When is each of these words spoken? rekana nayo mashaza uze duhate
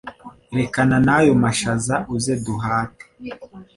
rekana 0.57 0.97
nayo 1.07 1.31
mashaza 1.43 1.95
uze 2.15 2.33
duhate 2.45 3.05